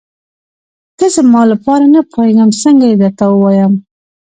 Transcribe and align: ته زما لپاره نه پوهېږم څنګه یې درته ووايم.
ته 0.97 1.05
زما 1.15 1.41
لپاره 1.51 1.85
نه 1.93 2.01
پوهېږم 2.11 2.49
څنګه 2.61 2.85
یې 2.89 2.95
درته 3.01 3.25
ووايم. 3.29 3.73